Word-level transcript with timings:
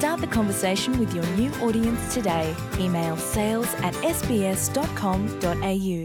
Start 0.00 0.20
the 0.22 0.34
conversation 0.40 0.98
with 0.98 1.14
your 1.14 1.26
new 1.36 1.50
audience 1.66 2.14
today. 2.14 2.56
Email 2.78 3.16
sales 3.18 3.70
at 3.86 3.94
sbs.com.au. 4.16 5.98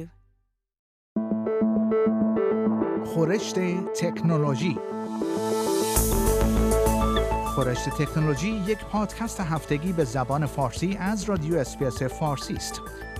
خورشت 3.06 3.56
تکنولوژی 4.00 4.78
خورشت 7.46 7.90
تکنولوژی 7.90 8.50
یک 8.68 8.78
پادکست 8.78 9.40
هفتگی 9.40 9.94
به 9.94 10.04
زبان 10.04 10.46
فارسی 10.46 10.98
از 11.00 11.24
رادیو 11.24 11.56
اسپیس 11.56 12.04
فارسی 12.04 12.54
است. 12.54 12.82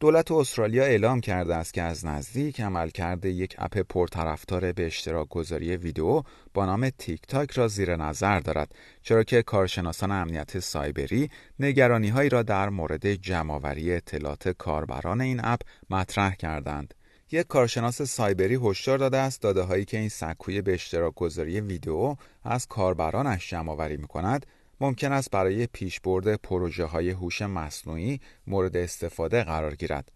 دولت 0.00 0.32
استرالیا 0.32 0.84
اعلام 0.84 1.20
کرده 1.20 1.54
است 1.54 1.74
که 1.74 1.82
از 1.82 2.06
نزدیک 2.06 2.60
عملکرد 2.60 3.24
یک 3.24 3.54
اپ 3.58 3.78
پرطرفدار 3.78 4.72
به 4.72 4.86
اشتراک 4.86 5.28
گذاری 5.28 5.76
ویدیو 5.76 6.22
با 6.54 6.66
نام 6.66 6.90
تیک 6.90 7.22
تاک 7.28 7.50
را 7.50 7.68
زیر 7.68 7.96
نظر 7.96 8.40
دارد 8.40 8.74
چرا 9.02 9.22
که 9.22 9.42
کارشناسان 9.42 10.10
امنیت 10.10 10.58
سایبری 10.58 11.30
نگرانی 11.60 12.08
هایی 12.08 12.28
را 12.28 12.42
در 12.42 12.68
مورد 12.68 13.14
جمعآوری 13.14 13.92
اطلاعات 13.92 14.48
کاربران 14.48 15.20
این 15.20 15.40
اپ 15.44 15.60
مطرح 15.90 16.34
کردند. 16.34 16.94
یک 17.32 17.46
کارشناس 17.46 18.02
سایبری 18.02 18.58
هشدار 18.62 18.98
داده 18.98 19.16
است 19.16 19.42
داده 19.42 19.62
هایی 19.62 19.84
که 19.84 19.98
این 19.98 20.08
سکوی 20.08 20.62
به 20.62 20.74
اشتراک 20.74 21.14
گذاری 21.14 21.60
ویدیو 21.60 22.16
از 22.44 22.66
کاربرانش 22.66 23.50
جمع 23.50 23.72
آوری 23.72 23.96
می 23.96 24.06
کند 24.06 24.46
ممکن 24.80 25.12
است 25.12 25.30
برای 25.30 25.66
پیشبرد 25.66 26.34
پروژه 26.34 26.84
های 26.84 27.10
هوش 27.10 27.42
مصنوعی 27.42 28.20
مورد 28.46 28.76
استفاده 28.76 29.44
قرار 29.44 29.74
گیرد. 29.74 30.12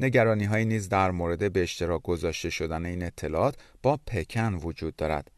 نگرانی 0.00 0.44
های 0.44 0.64
نیز 0.64 0.88
در 0.88 1.10
مورد 1.10 1.52
به 1.52 1.62
اشتراک 1.62 2.02
گذاشته 2.02 2.50
شدن 2.50 2.86
این 2.86 3.02
اطلاعات 3.02 3.56
با 3.82 4.00
پکن 4.06 4.54
وجود 4.54 4.96
دارد. 4.96 5.30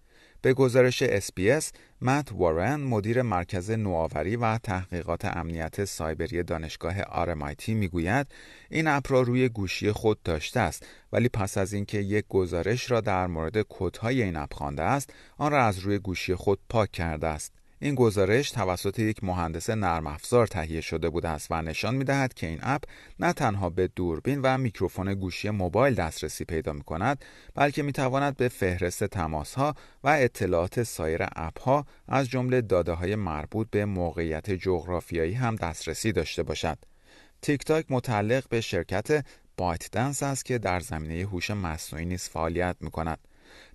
به 0.42 0.54
گزارش 0.54 1.04
SBS، 1.04 1.64
مت 2.02 2.32
وارن 2.32 2.76
مدیر 2.76 3.22
مرکز 3.22 3.70
نوآوری 3.70 4.36
و 4.36 4.58
تحقیقات 4.58 5.24
امنیت 5.24 5.84
سایبری 5.84 6.42
دانشگاه 6.42 7.02
RMIT 7.02 7.68
می‌گوید 7.68 8.26
این 8.70 8.86
اپ 8.86 9.12
را 9.12 9.22
روی 9.22 9.48
گوشی 9.48 9.92
خود 9.92 10.22
داشته 10.22 10.60
است 10.60 10.86
ولی 11.12 11.28
پس 11.28 11.58
از 11.58 11.72
اینکه 11.72 11.98
یک 11.98 12.24
گزارش 12.28 12.90
را 12.90 13.00
در 13.00 13.26
مورد 13.26 13.66
کدهای 13.68 14.22
این 14.22 14.36
اپ 14.36 14.54
خوانده 14.54 14.82
است 14.82 15.12
آن 15.38 15.52
را 15.52 15.64
از 15.64 15.78
روی 15.78 15.98
گوشی 15.98 16.34
خود 16.34 16.58
پاک 16.68 16.92
کرده 16.92 17.26
است 17.26 17.52
این 17.78 17.94
گزارش 17.94 18.50
توسط 18.50 18.98
یک 18.98 19.24
مهندس 19.24 19.70
نرم 19.70 20.06
افزار 20.06 20.46
تهیه 20.46 20.80
شده 20.80 21.10
بوده 21.10 21.28
است 21.28 21.46
و 21.50 21.62
نشان 21.62 21.94
می 21.94 22.04
دهد 22.04 22.34
که 22.34 22.46
این 22.46 22.58
اپ 22.62 22.82
نه 23.20 23.32
تنها 23.32 23.70
به 23.70 23.88
دوربین 23.88 24.40
و 24.42 24.58
میکروفون 24.58 25.14
گوشی 25.14 25.50
موبایل 25.50 25.94
دسترسی 25.94 26.44
پیدا 26.44 26.72
می 26.72 26.82
کند 26.82 27.24
بلکه 27.54 27.82
می 27.82 27.92
تواند 27.92 28.36
به 28.36 28.48
فهرست 28.48 29.04
تماس 29.04 29.54
ها 29.54 29.74
و 30.04 30.08
اطلاعات 30.08 30.82
سایر 30.82 31.22
اپ 31.36 31.60
ها 31.60 31.86
از 32.08 32.28
جمله 32.28 32.60
داده 32.60 32.92
های 32.92 33.14
مربوط 33.16 33.70
به 33.70 33.84
موقعیت 33.84 34.50
جغرافیایی 34.50 35.34
هم 35.34 35.56
دسترسی 35.56 36.12
داشته 36.12 36.42
باشد. 36.42 36.78
تیک 37.42 37.64
تاک 37.64 37.86
متعلق 37.90 38.48
به 38.48 38.60
شرکت 38.60 39.24
بایت 39.56 39.90
دنس 39.92 40.22
است 40.22 40.44
که 40.44 40.58
در 40.58 40.80
زمینه 40.80 41.28
هوش 41.28 41.50
مصنوعی 41.50 42.04
نیز 42.04 42.28
فعالیت 42.28 42.76
می 42.80 42.90
کند. 42.90 43.18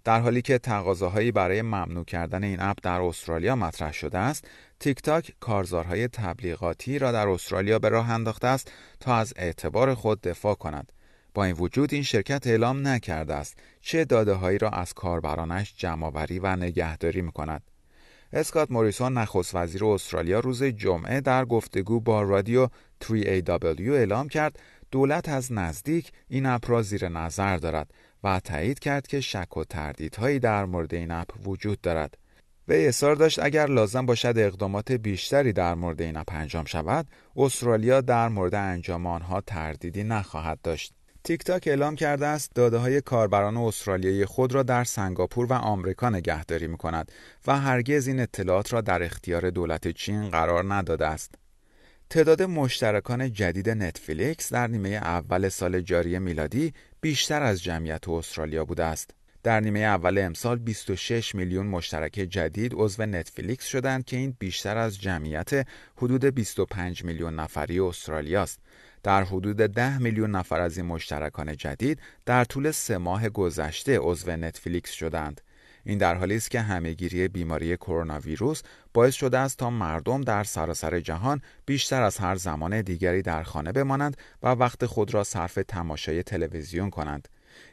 در 0.03 0.19
حالی 0.19 0.41
که 0.41 0.57
تقاضاهایی 0.57 1.31
برای 1.31 1.61
ممنوع 1.61 2.05
کردن 2.05 2.43
این 2.43 2.59
اپ 2.59 2.77
در 2.83 3.01
استرالیا 3.01 3.55
مطرح 3.55 3.93
شده 3.93 4.17
است 4.17 4.47
تیک 4.79 5.01
تاک 5.01 5.33
کارزارهای 5.39 6.07
تبلیغاتی 6.07 6.99
را 6.99 7.11
در 7.11 7.27
استرالیا 7.27 7.79
به 7.79 7.89
راه 7.89 8.09
انداخته 8.09 8.47
است 8.47 8.71
تا 8.99 9.15
از 9.15 9.33
اعتبار 9.35 9.93
خود 9.93 10.21
دفاع 10.21 10.55
کند 10.55 10.91
با 11.33 11.43
این 11.43 11.55
وجود 11.55 11.93
این 11.93 12.03
شرکت 12.03 12.47
اعلام 12.47 12.87
نکرده 12.87 13.33
است 13.33 13.57
چه 13.81 14.05
داده 14.05 14.33
هایی 14.33 14.57
را 14.57 14.69
از 14.69 14.93
کاربرانش 14.93 15.73
جمعآوری 15.77 16.39
و 16.39 16.55
نگهداری 16.55 17.21
می 17.21 17.31
کند. 17.31 17.63
اسکات 18.33 18.71
موریسون 18.71 19.17
نخست 19.17 19.55
وزیر 19.55 19.85
استرالیا 19.85 20.39
روز 20.39 20.63
جمعه 20.63 21.21
در 21.21 21.45
گفتگو 21.45 21.99
با 21.99 22.21
رادیو 22.21 22.67
3AW 23.03 23.79
اعلام 23.79 24.29
کرد 24.29 24.59
دولت 24.91 25.29
از 25.29 25.51
نزدیک 25.51 26.11
این 26.29 26.45
اپ 26.45 26.71
را 26.71 26.81
زیر 26.81 27.09
نظر 27.09 27.57
دارد 27.57 27.93
و 28.23 28.39
تایید 28.39 28.79
کرد 28.79 29.07
که 29.07 29.21
شک 29.21 29.57
و 29.57 29.63
تردیدهایی 29.63 30.39
در 30.39 30.65
مورد 30.65 30.93
این 30.93 31.11
اپ 31.11 31.47
وجود 31.47 31.81
دارد. 31.81 32.17
وی 32.67 32.87
اصرار 32.87 33.15
داشت 33.15 33.39
اگر 33.39 33.65
لازم 33.65 34.05
باشد 34.05 34.33
اقدامات 34.37 34.91
بیشتری 34.91 35.53
در 35.53 35.75
مورد 35.75 36.01
این 36.01 36.17
اپ 36.17 36.29
انجام 36.31 36.65
شود، 36.65 37.07
استرالیا 37.35 38.01
در 38.01 38.29
مورد 38.29 38.55
انجام 38.55 39.05
آنها 39.05 39.41
تردیدی 39.41 40.03
نخواهد 40.03 40.59
داشت. 40.63 40.93
تیک 41.23 41.43
تاک 41.43 41.67
اعلام 41.67 41.95
کرده 41.95 42.27
است 42.27 42.51
داده 42.55 42.77
های 42.77 43.01
کاربران 43.01 43.57
استرالیایی 43.57 44.25
خود 44.25 44.53
را 44.53 44.63
در 44.63 44.83
سنگاپور 44.83 45.45
و 45.45 45.53
آمریکا 45.53 46.09
نگهداری 46.09 46.67
می 46.67 46.77
کند 46.77 47.11
و 47.47 47.59
هرگز 47.59 48.07
این 48.07 48.19
اطلاعات 48.19 48.73
را 48.73 48.81
در 48.81 49.03
اختیار 49.03 49.49
دولت 49.49 49.87
چین 49.87 50.29
قرار 50.29 50.73
نداده 50.73 51.07
است. 51.07 51.35
تعداد 52.09 52.41
مشترکان 52.41 53.33
جدید 53.33 53.69
نتفلیکس 53.69 54.53
در 54.53 54.67
نیمه 54.67 54.89
اول 54.89 55.49
سال 55.49 55.81
جاری 55.81 56.19
میلادی 56.19 56.73
بیشتر 57.01 57.43
از 57.43 57.63
جمعیت 57.63 58.09
استرالیا 58.09 58.65
بوده 58.65 58.83
است. 58.83 59.11
در 59.43 59.59
نیمه 59.59 59.79
اول 59.79 60.17
امسال 60.17 60.57
26 60.57 61.35
میلیون 61.35 61.67
مشترک 61.67 62.11
جدید 62.11 62.71
عضو 62.75 63.05
نتفلیکس 63.05 63.65
شدند 63.65 64.05
که 64.05 64.17
این 64.17 64.35
بیشتر 64.39 64.77
از 64.77 65.01
جمعیت 65.01 65.67
حدود 65.97 66.25
25 66.25 67.03
میلیون 67.03 67.35
نفری 67.35 67.79
استرالیا 67.79 68.41
است. 68.41 68.59
در 69.03 69.23
حدود 69.23 69.57
10 69.57 69.97
میلیون 69.97 70.31
نفر 70.31 70.61
از 70.61 70.77
این 70.77 70.85
مشترکان 70.85 71.57
جدید 71.57 71.99
در 72.25 72.43
طول 72.43 72.71
سه 72.71 72.97
ماه 72.97 73.29
گذشته 73.29 73.99
عضو 74.01 74.31
نتفلیکس 74.31 74.91
شدند. 74.91 75.41
این 75.85 75.97
در 75.97 76.15
حالی 76.15 76.35
است 76.35 76.51
که 76.51 76.61
همهگیری 76.61 77.27
بیماری 77.27 77.77
کرونا 77.77 78.19
ویروس 78.19 78.61
باعث 78.93 79.13
شده 79.13 79.37
است 79.37 79.57
تا 79.57 79.69
مردم 79.69 80.21
در 80.21 80.43
سراسر 80.43 80.99
جهان 80.99 81.41
بیشتر 81.65 82.01
از 82.01 82.17
هر 82.17 82.35
زمان 82.35 82.81
دیگری 82.81 83.21
در 83.21 83.43
خانه 83.43 83.71
بمانند 83.71 84.17
و 84.43 84.47
وقت 84.47 84.85
خود 84.85 85.13
را 85.13 85.23
صرف 85.23 85.59
تماشای 85.67 86.23
تلویزیون 86.23 86.89
کنند. 86.89 87.27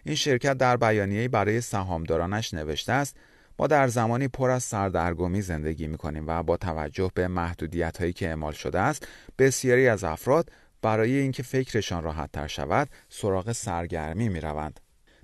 این 0.04 0.14
شرکت 0.14 0.58
در 0.58 0.76
بیانیه‌ای 0.76 1.28
برای 1.28 1.60
سهامدارانش 1.60 2.54
نوشته 2.54 2.92
است 2.92 3.16
ما 3.58 3.66
در 3.66 3.88
زمانی 3.88 4.28
پر 4.28 4.50
از 4.50 4.62
سردرگمی 4.62 5.42
زندگی 5.42 5.86
می 5.86 5.98
کنیم 5.98 6.24
و 6.26 6.42
با 6.42 6.56
توجه 6.56 7.10
به 7.14 7.28
محدودیت 7.28 7.98
هایی 7.98 8.12
که 8.12 8.28
اعمال 8.28 8.52
شده 8.52 8.80
است 8.80 9.08
بسیاری 9.38 9.88
از 9.88 10.04
افراد 10.04 10.50
برای 10.82 11.18
اینکه 11.18 11.42
فکرشان 11.42 12.02
راحت 12.02 12.32
تر 12.32 12.46
شود 12.46 12.88
سراغ 13.08 13.52
سرگرمی 13.52 14.28
می 14.28 14.40
روند. 14.40 14.80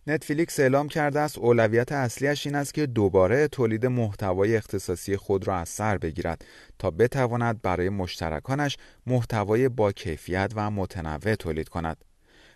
نتفلیکس 0.07 0.61
اعلام 0.61 0.89
کرده 0.89 1.21
است 1.21 1.39
اولویت 1.39 1.93
اصلیش 1.93 2.47
این 2.47 2.57
است 2.57 2.75
که 2.75 2.87
دوباره 2.87 3.49
تولید 3.49 3.87
محتوای 3.87 4.57
اختصاصی 4.57 5.17
خود 5.17 5.49
را 5.49 5.57
از 5.57 5.69
سر 5.69 5.99
بگیرد 5.99 6.45
تا 6.79 6.91
بتواند 6.91 7.63
برای 7.63 7.89
مشترکانش 7.89 8.77
محتوای 9.07 9.69
با 9.69 9.93
کیفیت 9.93 10.53
و 10.55 10.71
متنوع 10.71 11.35
تولید 11.35 11.69
کند. 11.69 12.05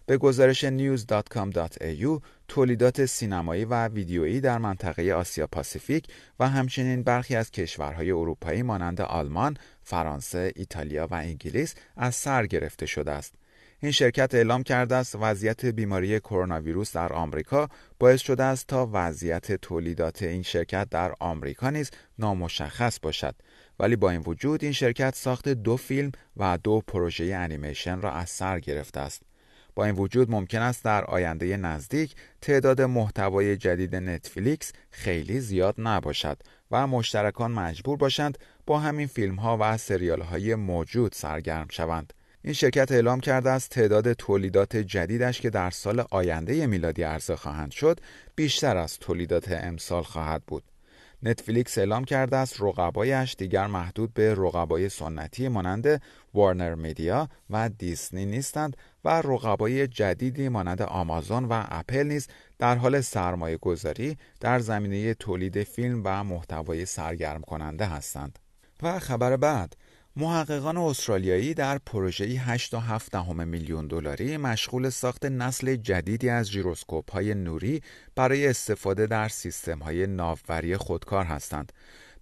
به 0.06 0.18
گزارش 0.18 0.64
news.com.au 0.64 2.20
تولیدات 2.48 3.06
سینمایی 3.06 3.64
و 3.64 3.88
ویدیویی 3.88 4.40
در 4.40 4.58
منطقه 4.58 5.12
آسیا 5.12 5.46
پاسیفیک 5.46 6.06
و 6.40 6.48
همچنین 6.48 7.02
برخی 7.02 7.36
از 7.36 7.50
کشورهای 7.50 8.10
اروپایی 8.10 8.62
مانند 8.62 9.00
آلمان، 9.00 9.56
فرانسه، 9.82 10.52
ایتالیا 10.56 11.06
و 11.06 11.14
انگلیس 11.14 11.74
از 11.96 12.14
سر 12.14 12.46
گرفته 12.46 12.86
شده 12.86 13.10
است. 13.10 13.34
این 13.80 13.92
شرکت 13.92 14.34
اعلام 14.34 14.62
کرده 14.62 14.94
است 14.94 15.16
وضعیت 15.20 15.66
بیماری 15.66 16.20
کرونا 16.20 16.60
ویروس 16.60 16.96
در 16.96 17.12
آمریکا 17.12 17.68
باعث 17.98 18.20
شده 18.20 18.44
است 18.44 18.66
تا 18.66 18.90
وضعیت 18.92 19.52
تولیدات 19.52 20.22
این 20.22 20.42
شرکت 20.42 20.88
در 20.90 21.14
آمریکا 21.20 21.70
نیز 21.70 21.90
نامشخص 22.18 22.98
باشد 23.02 23.34
ولی 23.78 23.96
با 23.96 24.10
این 24.10 24.22
وجود 24.26 24.64
این 24.64 24.72
شرکت 24.72 25.14
ساخت 25.14 25.48
دو 25.48 25.76
فیلم 25.76 26.12
و 26.36 26.58
دو 26.62 26.82
پروژه 26.86 27.24
انیمیشن 27.24 28.00
را 28.00 28.12
از 28.12 28.30
سر 28.30 28.60
گرفته 28.60 29.00
است 29.00 29.22
با 29.74 29.84
این 29.84 29.94
وجود 29.94 30.30
ممکن 30.30 30.62
است 30.62 30.84
در 30.84 31.04
آینده 31.04 31.56
نزدیک 31.56 32.14
تعداد 32.40 32.80
محتوای 32.80 33.56
جدید 33.56 33.96
نتفلیکس 33.96 34.72
خیلی 34.90 35.40
زیاد 35.40 35.74
نباشد 35.78 36.38
و 36.70 36.86
مشترکان 36.86 37.50
مجبور 37.50 37.96
باشند 37.96 38.38
با 38.66 38.78
همین 38.78 39.06
فیلم 39.06 39.36
ها 39.36 39.56
و 39.60 39.76
سریال 39.76 40.20
های 40.20 40.54
موجود 40.54 41.12
سرگرم 41.12 41.66
شوند. 41.70 42.12
این 42.42 42.52
شرکت 42.52 42.92
اعلام 42.92 43.20
کرده 43.20 43.50
است 43.50 43.70
تعداد 43.70 44.12
تولیدات 44.12 44.76
جدیدش 44.76 45.40
که 45.40 45.50
در 45.50 45.70
سال 45.70 46.04
آینده 46.10 46.66
میلادی 46.66 47.02
عرضه 47.02 47.36
خواهند 47.36 47.70
شد 47.70 48.00
بیشتر 48.36 48.76
از 48.76 48.98
تولیدات 48.98 49.52
امسال 49.52 50.02
خواهد 50.02 50.42
بود. 50.46 50.62
نتفلیکس 51.22 51.78
اعلام 51.78 52.04
کرده 52.04 52.36
است 52.36 52.56
رقبایش 52.60 53.34
دیگر 53.38 53.66
محدود 53.66 54.14
به 54.14 54.34
رقبای 54.34 54.88
سنتی 54.88 55.48
مانند 55.48 56.02
وارنر 56.34 56.74
میدیا 56.74 57.28
و 57.50 57.68
دیسنی 57.68 58.26
نیستند 58.26 58.76
و 59.04 59.08
رقبای 59.08 59.88
جدیدی 59.88 60.48
مانند 60.48 60.82
آمازون 60.82 61.44
و 61.44 61.64
اپل 61.68 62.02
نیز 62.02 62.28
در 62.58 62.76
حال 62.76 63.00
سرمایه 63.00 63.56
گذاری 63.56 64.18
در 64.40 64.58
زمینه 64.58 65.14
تولید 65.14 65.62
فیلم 65.62 66.02
و 66.04 66.24
محتوای 66.24 66.86
سرگرم 66.86 67.40
کننده 67.40 67.86
هستند. 67.86 68.38
و 68.82 68.98
خبر 68.98 69.36
بعد 69.36 69.76
محققان 70.16 70.76
استرالیایی 70.76 71.54
در 71.54 71.78
پروژه 71.78 72.56
8.7 72.56 73.14
میلیون 73.30 73.86
دلاری 73.86 74.36
مشغول 74.36 74.88
ساخت 74.88 75.24
نسل 75.24 75.76
جدیدی 75.76 76.28
از 76.28 76.46
ژیروسکوپ 76.50 77.12
های 77.12 77.34
نوری 77.34 77.82
برای 78.14 78.46
استفاده 78.46 79.06
در 79.06 79.28
سیستم 79.28 79.78
های 79.78 80.06
ناوبری 80.06 80.76
خودکار 80.76 81.24
هستند. 81.24 81.72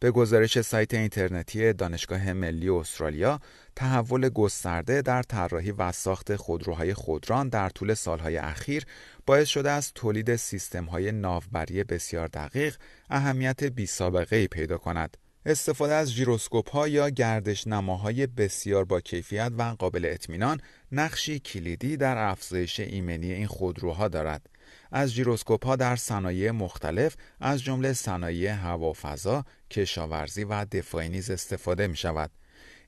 به 0.01 0.11
گزارش 0.11 0.61
سایت 0.61 0.95
اینترنتی 0.95 1.73
دانشگاه 1.73 2.33
ملی 2.33 2.69
استرالیا، 2.69 3.41
تحول 3.77 4.29
گسترده 4.29 5.03
در 5.03 5.23
طراحی 5.23 5.71
و 5.71 5.93
ساخت 5.93 6.37
خودروهای 6.37 6.95
خودران 6.95 7.49
در 7.49 7.69
طول 7.69 7.95
سالهای 7.95 8.37
اخیر 8.37 8.85
باعث 9.27 9.49
شده 9.49 9.71
است 9.71 9.95
تولید 9.95 10.37
سیستم 10.37 10.85
های 10.85 11.13
ناوبری 11.13 11.85
بسیار 11.85 12.27
دقیق 12.27 12.77
اهمیت 13.11 13.65
بی 13.65 13.87
سابقه 13.87 14.47
پیدا 14.47 14.79
کند. 14.79 15.17
استفاده 15.49 15.95
از 15.95 16.11
ژیروسکوپ 16.11 16.71
ها 16.71 16.89
یا 16.89 17.11
گردش 17.11 17.67
نماهای 17.67 18.27
بسیار 18.27 18.85
با 18.85 19.01
کیفیت 19.01 19.53
و 19.59 19.63
قابل 19.63 20.05
اطمینان 20.05 20.61
نقشی 20.93 21.39
کلیدی 21.39 21.97
در 21.97 22.19
افزایش 22.19 22.81
ایمنی 22.81 23.33
این 23.33 23.47
خودروها 23.47 24.09
دارد. 24.09 24.51
از 24.93 25.11
ژیروسکوپ 25.11 25.67
ها 25.67 25.77
در 25.77 25.97
صنایع 25.97 26.51
مختلف 26.51 27.17
از 27.41 27.63
جمله 27.63 27.93
صنایع 27.93 28.53
هوافضا، 28.53 29.45
کشاورزی 29.71 30.45
و 30.45 30.65
دفاعی 30.65 31.09
نیز 31.09 31.31
استفاده 31.31 31.87
می 31.87 31.97
شود. 31.97 32.31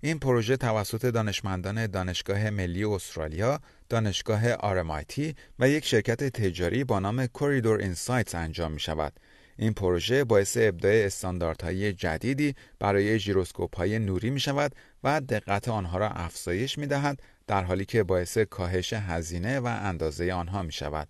این 0.00 0.18
پروژه 0.18 0.56
توسط 0.56 1.06
دانشمندان 1.06 1.86
دانشگاه 1.86 2.50
ملی 2.50 2.84
استرالیا، 2.84 3.60
دانشگاه 3.88 4.52
آرمایتی 4.52 5.34
و 5.58 5.68
یک 5.68 5.84
شرکت 5.84 6.24
تجاری 6.24 6.84
با 6.84 6.98
نام 6.98 7.26
Corridor 7.26 7.78
Insights 7.80 8.34
انجام 8.34 8.72
می 8.72 8.80
شود. 8.80 9.12
این 9.58 9.72
پروژه 9.72 10.24
باعث 10.24 10.56
ابداع 10.60 10.92
استانداردهای 10.92 11.92
جدیدی 11.92 12.54
برای 12.78 13.18
ژیروسکوپ 13.18 13.76
های 13.76 13.98
نوری 13.98 14.30
می 14.30 14.40
شود 14.40 14.74
و 15.04 15.20
دقت 15.20 15.68
آنها 15.68 15.98
را 15.98 16.08
افزایش 16.08 16.78
می 16.78 16.86
دهد 16.86 17.22
در 17.46 17.64
حالی 17.64 17.84
که 17.84 18.02
باعث 18.02 18.38
کاهش 18.38 18.92
هزینه 18.92 19.60
و 19.60 19.66
اندازه 19.66 20.32
آنها 20.32 20.62
می 20.62 20.72
شود. 20.72 21.08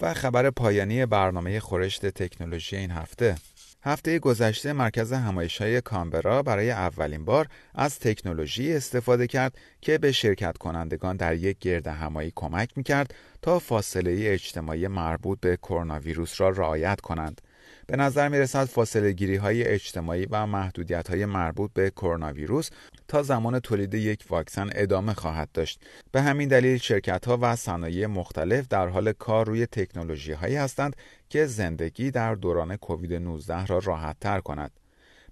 و 0.00 0.14
خبر 0.14 0.50
پایانی 0.50 1.06
برنامه 1.06 1.60
خورشت 1.60 2.06
تکنولوژی 2.06 2.76
این 2.76 2.90
هفته 2.90 3.36
هفته 3.82 4.18
گذشته 4.18 4.72
مرکز 4.72 5.12
همایش 5.12 5.60
های 5.62 5.80
کامبرا 5.80 6.42
برای 6.42 6.70
اولین 6.70 7.24
بار 7.24 7.46
از 7.74 7.98
تکنولوژی 7.98 8.72
استفاده 8.72 9.26
کرد 9.26 9.58
که 9.80 9.98
به 9.98 10.12
شرکت 10.12 10.58
کنندگان 10.58 11.16
در 11.16 11.34
یک 11.34 11.58
گرد 11.58 11.86
همایی 11.86 12.32
کمک 12.36 12.70
می 12.76 12.82
کرد 12.82 13.14
تا 13.42 13.58
فاصله 13.58 14.20
اجتماعی 14.24 14.88
مربوط 14.88 15.40
به 15.40 15.56
کرونا 15.56 16.00
ویروس 16.00 16.40
را 16.40 16.48
رعایت 16.48 17.00
کنند. 17.00 17.40
به 17.86 17.96
نظر 17.96 18.28
می 18.28 18.38
رسد 18.38 18.64
فاصله 18.64 19.12
گیری 19.12 19.36
های 19.36 19.64
اجتماعی 19.64 20.26
و 20.30 20.46
محدودیت 20.46 21.10
های 21.10 21.26
مربوط 21.26 21.70
به 21.72 21.90
کرونا 21.90 22.32
ویروس 22.32 22.70
تا 23.08 23.22
زمان 23.22 23.58
تولید 23.58 23.94
یک 23.94 24.24
واکسن 24.30 24.70
ادامه 24.74 25.14
خواهد 25.14 25.48
داشت. 25.54 25.80
به 26.12 26.22
همین 26.22 26.48
دلیل 26.48 26.78
شرکت 26.78 27.26
ها 27.26 27.38
و 27.42 27.56
صنایع 27.56 28.06
مختلف 28.06 28.68
در 28.68 28.88
حال 28.88 29.12
کار 29.12 29.46
روی 29.46 29.66
تکنولوژی 29.66 30.32
هایی 30.32 30.56
هستند 30.56 30.96
که 31.28 31.46
زندگی 31.46 32.10
در 32.10 32.34
دوران 32.34 32.76
کووید 32.76 33.14
19 33.14 33.66
را 33.66 33.78
راحت 33.78 34.16
تر 34.20 34.40
کند. 34.40 34.79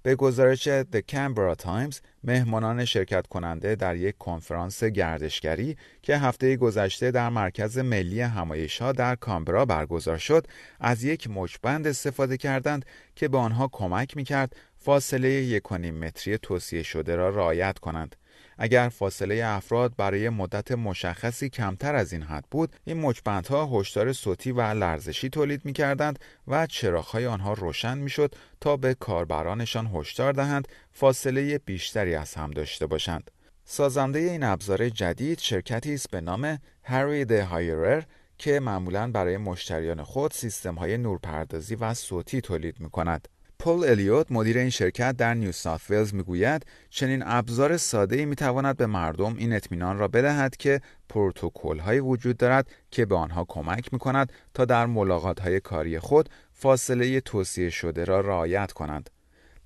به 0.02 0.14
گزارش 0.14 0.68
The 0.68 1.02
Canberra 1.12 1.62
Times 1.62 1.96
مهمانان 2.24 2.84
شرکت 2.84 3.26
کننده 3.26 3.74
در 3.74 3.96
یک 3.96 4.18
کنفرانس 4.18 4.84
گردشگری 4.84 5.76
که 6.02 6.16
هفته 6.16 6.56
گذشته 6.56 7.10
در 7.10 7.28
مرکز 7.28 7.78
ملی 7.78 8.20
همایش 8.20 8.82
در 8.82 9.14
کامبرا 9.14 9.64
برگزار 9.64 10.18
شد 10.18 10.46
از 10.80 11.04
یک 11.04 11.28
مچبند 11.30 11.86
استفاده 11.86 12.36
کردند 12.36 12.84
که 13.14 13.28
به 13.28 13.38
آنها 13.38 13.68
کمک 13.72 14.16
می 14.16 14.24
کرد 14.24 14.56
فاصله 14.76 15.28
یک 15.28 15.72
متری 15.72 16.38
توصیه 16.38 16.82
شده 16.82 17.16
را 17.16 17.28
رعایت 17.28 17.78
کنند. 17.78 18.16
اگر 18.58 18.88
فاصله 18.88 19.42
افراد 19.44 19.96
برای 19.96 20.28
مدت 20.28 20.72
مشخصی 20.72 21.48
کمتر 21.48 21.94
از 21.94 22.12
این 22.12 22.22
حد 22.22 22.44
بود 22.50 22.72
این 22.84 23.00
مچبندها 23.00 23.66
هشدار 23.66 24.12
صوتی 24.12 24.52
و 24.52 24.60
لرزشی 24.60 25.28
تولید 25.28 25.64
می 25.64 25.72
کردند 25.72 26.18
و 26.48 26.66
چراغهای 26.66 27.26
آنها 27.26 27.52
روشن 27.52 27.98
می 27.98 28.10
شد 28.10 28.34
تا 28.60 28.76
به 28.76 28.94
کاربرانشان 28.94 29.86
هشدار 29.86 30.32
دهند 30.32 30.68
فاصله 30.92 31.58
بیشتری 31.58 32.14
از 32.14 32.34
هم 32.34 32.50
داشته 32.50 32.86
باشند 32.86 33.30
سازنده 33.64 34.18
این 34.18 34.42
ابزار 34.42 34.88
جدید 34.88 35.38
شرکتی 35.38 35.94
است 35.94 36.10
به 36.10 36.20
نام 36.20 36.58
هری 36.82 37.24
د 37.24 37.32
هایرر 37.32 38.02
که 38.38 38.60
معمولا 38.60 39.10
برای 39.10 39.36
مشتریان 39.36 40.02
خود 40.02 40.32
سیستم 40.32 40.74
های 40.74 40.98
نورپردازی 40.98 41.74
و 41.74 41.94
صوتی 41.94 42.40
تولید 42.40 42.80
می 42.80 42.90
کند. 42.90 43.28
پل 43.60 43.84
الیوت 43.84 44.32
مدیر 44.32 44.58
این 44.58 44.70
شرکت 44.70 45.16
در 45.16 45.34
نیو 45.34 45.52
ساوت 45.52 45.90
ولز 45.90 46.14
می‌گوید 46.14 46.66
چنین 46.90 47.22
ابزار 47.26 47.76
ساده 47.76 48.16
ای 48.16 48.24
می 48.24 48.36
تواند 48.36 48.76
به 48.76 48.86
مردم 48.86 49.36
این 49.36 49.52
اطمینان 49.52 49.98
را 49.98 50.08
بدهد 50.08 50.56
که 50.56 50.80
پروتکل 51.08 51.78
های 51.78 52.00
وجود 52.00 52.36
دارد 52.36 52.68
که 52.90 53.06
به 53.06 53.16
آنها 53.16 53.44
کمک 53.48 53.92
می 53.92 53.98
کند 53.98 54.32
تا 54.54 54.64
در 54.64 54.86
ملاقات 54.86 55.40
های 55.40 55.60
کاری 55.60 55.98
خود 55.98 56.28
فاصله 56.52 57.20
توصیه 57.20 57.70
شده 57.70 58.04
را 58.04 58.20
رعایت 58.20 58.72
کنند. 58.72 59.10